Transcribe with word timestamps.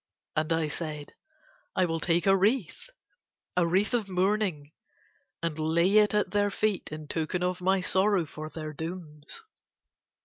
And 0.35 0.51
I 0.51 0.67
said: 0.67 1.13
I 1.75 1.85
will 1.85 1.99
take 1.99 2.25
a 2.25 2.35
wreath, 2.35 2.89
a 3.55 3.67
wreath 3.67 3.93
of 3.93 4.09
mourning, 4.09 4.71
and 5.43 5.59
lay 5.59 5.99
it 5.99 6.15
at 6.15 6.31
their 6.31 6.49
feet 6.49 6.91
in 6.91 7.07
token 7.07 7.43
of 7.43 7.61
my 7.61 7.81
sorrow 7.81 8.25
for 8.25 8.49
their 8.49 8.73
dooms. 8.73 9.43